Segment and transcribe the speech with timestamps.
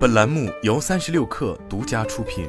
[0.00, 2.48] 本栏目由三十六氪独家出品。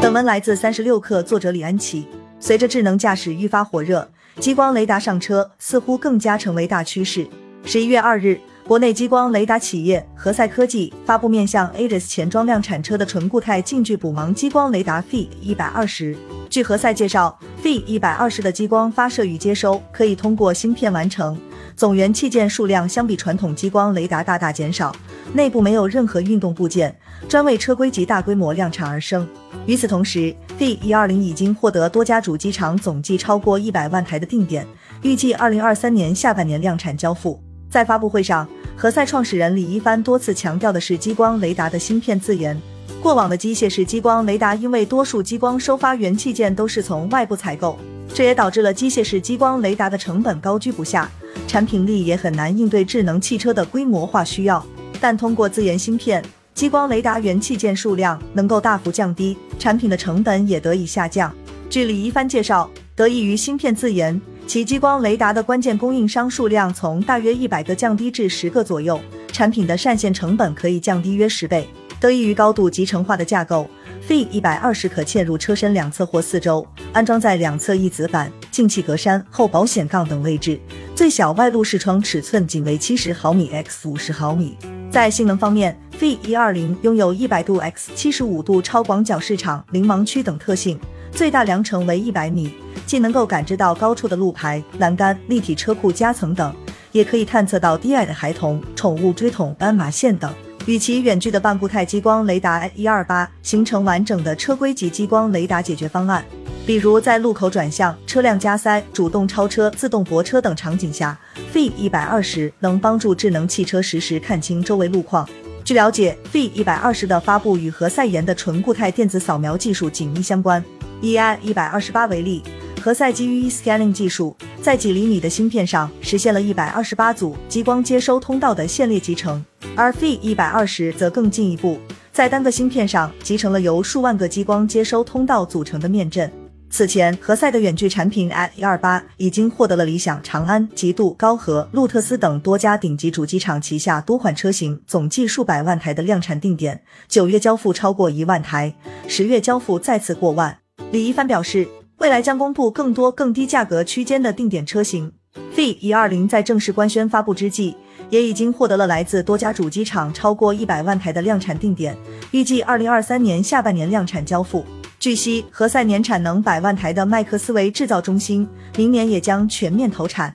[0.00, 2.08] 本文来自三十六氪，作者李安琪。
[2.40, 7.28] 随着智能驾驶愈发火热，激光雷达上车似乎更加成为大趋势。
[7.66, 16.16] 十一月二日，国内激光雷达企业何赛科技发布面向 ADAS 前装量产车的纯固态近距补盲激光雷达 Fi 一百二十。
[16.48, 21.36] 据何塞介绍，Fi 一百二十的激光发射与接收可以通过芯片完成。
[21.76, 24.94] 总元器件数量相比传统激光雷达大大减少，
[25.32, 26.96] 内部没有任何运动部件，
[27.28, 29.26] 专为车规级大规模量产而生。
[29.66, 34.64] 与此同时，V 一二零已经获得多家主机厂总计超过一百万台的定点，
[35.02, 37.42] 预计二零二三年下半年量产交付。
[37.68, 42.56] 在发布会上，何塞创始人李一帆多次强调的是激光雷达的芯片自研。
[43.04, 47.78] 过往的机械式激光雷达因为多数激光收发元器件都是从外部采购，
[48.14, 51.06] 这也导致了机械式激光雷达的成本高居不下。
[51.46, 54.64] 产品力也很难应对智能汽车的规模化需要，
[55.02, 61.30] 但通过自研芯片，激光雷达元器件数量能够大幅降低，产品的成本也得以下降。
[61.68, 68.98] 据李一帆介绍，得益于芯片自研，其激光雷达的关键供应商数量从大约一百个降低至十个左右，
[69.30, 71.68] 产品的上线成本可以降低约十倍。
[72.04, 73.66] 得益于高度集成化的架构
[74.06, 80.60] ，Fi 一百二十可嵌入车身两侧或四周，安装在两侧翼子板、进气格栅、后保险杠等位置。
[80.94, 84.54] 最小外露视窗尺寸仅为七十毫米 x 五十毫米。
[84.90, 90.78] 在性能方面，V 一二零拥有一百度 x 七十五度超广角视场、零盲区等特性，
[91.10, 92.52] 最大量程为一百米，
[92.84, 96.54] 既能够感知到高处的路牌、栏杆、立体车库夹层等，
[96.92, 100.30] 也可以探测到低矮的孩童、宠物锥桶、斑马线等。
[100.66, 106.24] 与其远距的半固态激光雷达一二八形成完整的车规级激光雷达解决方案。
[106.66, 111.18] 比如在路口转向、车辆加塞、主动超车、自动泊车等场景下
[111.52, 115.28] ，F 一百二十能帮助智能汽车实时看清周围路况。
[115.62, 120.64] 据了解，F 一百二十的发布与何赛研的纯固态电子扫描技术紧密相关。
[121.02, 122.42] 以 i 一百二十八为例，
[122.84, 129.42] 何赛基于 e scanning 技术，在几厘米的芯片上实现了一百二十八组激光接收通道的线列集成，
[129.74, 131.78] 而 Fi 一百二十则更进一步，
[132.12, 136.30] 在单个芯片上集成了由数万个激光接收通道组成的面阵。
[136.68, 148.74] 此前，何赛的远距产品 at 一二八已经获得了理想、长安、极度、高和、路特斯等多家顶级主机厂旗下多款车型总计数百万台的量产定点，九月交付超过一万台，
[149.08, 150.58] 十月交付再次过万。
[150.90, 151.66] 李一帆表示，
[152.04, 155.10] 未来将公布更多更低价格区间的定点车型。
[155.56, 157.74] V 一二零在正式官宣发布之际，
[158.10, 161.96] 也已经获得了来自多家主机厂超过一百万台的量产定点，
[162.30, 164.66] 预计二零二三年下半年量产交付。
[164.98, 170.34] 据悉，何赛年产能百万台的麦克斯韦制造中心，明年也将全面投产。